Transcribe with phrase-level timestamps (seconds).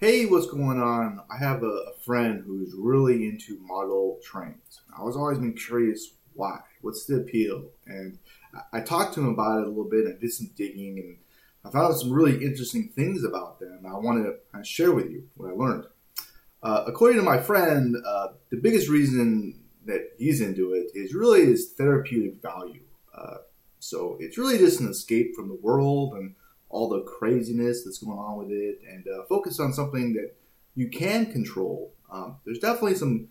[0.00, 1.20] Hey, what's going on?
[1.30, 4.80] I have a, a friend who's really into model trains.
[4.98, 6.60] I was always been curious why.
[6.80, 7.66] What's the appeal?
[7.84, 8.18] And
[8.54, 10.06] I, I talked to him about it a little bit.
[10.08, 11.18] I did some digging, and
[11.66, 13.84] I found out some really interesting things about them.
[13.86, 15.84] I want to share with you what I learned.
[16.62, 21.44] Uh, according to my friend, uh, the biggest reason that he's into it is really
[21.44, 22.84] his therapeutic value.
[23.14, 23.36] Uh,
[23.80, 26.36] so it's really just an escape from the world and
[26.70, 30.34] all the craziness that's going on with it and uh, focus on something that
[30.74, 31.92] you can control.
[32.10, 33.28] Um, there's definitely some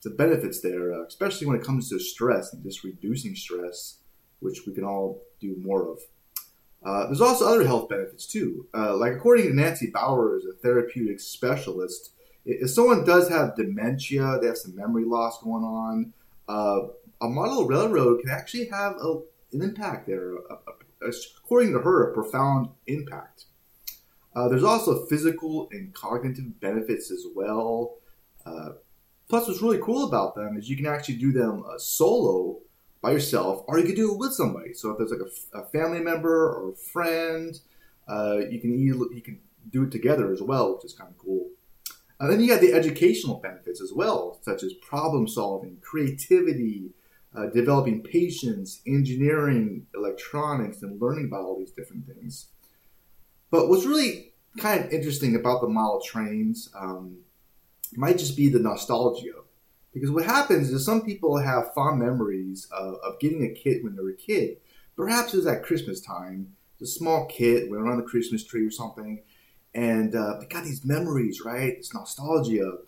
[0.00, 3.98] some benefits there, uh, especially when it comes to stress and just reducing stress,
[4.40, 6.00] which we can all do more of.
[6.84, 8.66] Uh, there's also other health benefits too.
[8.74, 12.10] Uh, like according to Nancy Bauer, as a therapeutic specialist,
[12.44, 16.12] if someone does have dementia, they have some memory loss going on,
[16.48, 16.88] uh,
[17.20, 19.20] a model railroad can actually have a,
[19.52, 20.56] an impact there, a,
[21.38, 23.46] according to her, a profound impact.
[24.34, 27.96] Uh, there's also physical and cognitive benefits as well.
[28.46, 28.70] Uh,
[29.28, 32.58] plus, what's really cool about them is you can actually do them uh, solo
[33.02, 34.72] by yourself, or you can do it with somebody.
[34.72, 35.20] So if there's like
[35.54, 37.58] a, family member or a friend,
[38.08, 41.50] uh, you can you can do it together as well, which is kind of cool.
[42.20, 46.90] And then you got the educational benefits as well, such as problem solving, creativity,
[47.36, 52.46] uh, developing patience, engineering, electronics, and learning about all these different things.
[53.50, 57.18] But what's really kind of interesting about the model trains um,
[57.94, 59.32] might just be the nostalgia.
[59.92, 63.94] Because what happens is some people have fond memories of, of getting a kit when
[63.94, 64.56] they were a kid.
[64.96, 68.70] Perhaps it was at Christmas time, a small kit, went around the Christmas tree or
[68.70, 69.22] something,
[69.74, 71.74] and uh, they got these memories, right?
[71.78, 72.78] It's nostalgia.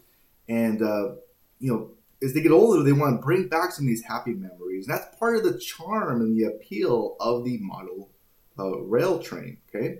[0.49, 1.13] And, uh,
[1.59, 1.91] you know,
[2.23, 4.87] as they get older, they want to bring back some of these happy memories.
[4.87, 8.11] And that's part of the charm and the appeal of the model
[8.59, 9.59] uh, rail train.
[9.69, 9.99] Okay.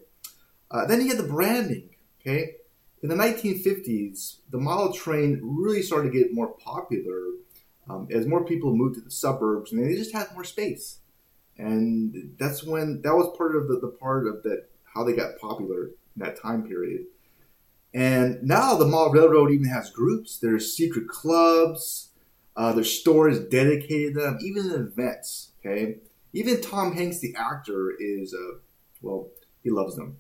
[0.71, 1.91] Uh, then you get the branding.
[2.21, 2.55] Okay.
[3.03, 7.21] In the 1950s, the model train really started to get more popular
[7.89, 11.01] um, as more people moved to the suburbs, and they just had more space.
[11.59, 15.39] And that's when that was part of the, the part of that how they got
[15.39, 17.05] popular in that time period.
[17.93, 20.39] And now the Model Railroad even has groups.
[20.39, 22.11] There's secret clubs.
[22.57, 25.51] Uh, there's stores dedicated to them, even events.
[25.61, 25.97] Okay,
[26.33, 28.59] even Tom Hanks, the actor, is uh,
[29.03, 29.29] well,
[29.63, 30.19] he loves them.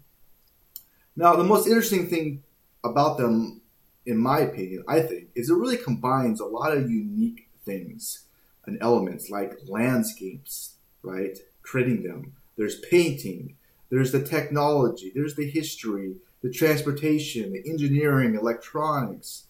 [1.16, 2.42] Now, the most interesting thing
[2.82, 3.60] about them,
[4.04, 8.24] in my opinion, I think, is it really combines a lot of unique things
[8.66, 11.38] and elements like landscapes, right?
[11.62, 12.32] Creating them.
[12.56, 13.56] There's painting.
[13.90, 15.12] There's the technology.
[15.14, 19.44] There's the history the transportation, the engineering, electronics.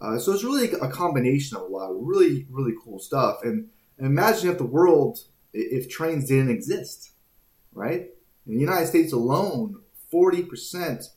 [0.00, 3.38] Uh, so it's really a combination of a lot of really, really cool stuff.
[3.42, 5.18] And, and imagine if the world,
[5.52, 7.12] if trains didn't exist,
[7.72, 8.10] right?
[8.46, 9.80] In the United States alone,
[10.12, 11.08] 40%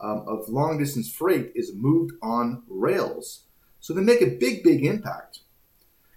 [0.00, 3.44] um, of long distance freight is moved on rails.
[3.80, 5.40] So they make a big, big impact.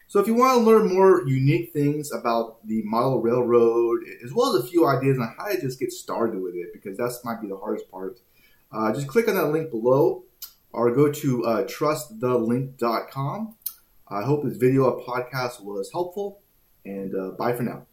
[0.08, 4.56] So if you want to learn more unique things about the model railroad, as well
[4.56, 7.42] as a few ideas on how to just get started with it, because that's might
[7.42, 8.20] be the hardest part,
[8.72, 10.24] uh, just click on that link below
[10.74, 13.56] or go to uh, trustthelink.com.
[14.10, 16.42] I hope this video or podcast was helpful,
[16.86, 17.88] and uh, bye for now.